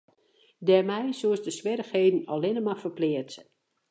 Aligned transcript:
Dêrmei 0.67 1.07
soest 1.19 1.45
de 1.47 1.51
swierrichheden 1.57 2.21
allinne 2.33 2.61
mar 2.65 2.79
ferpleatse. 2.83 3.41